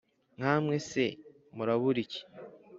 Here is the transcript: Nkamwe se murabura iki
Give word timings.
Nkamwe 0.37 0.75
se 0.89 1.03
murabura 1.55 1.99
iki 2.05 2.21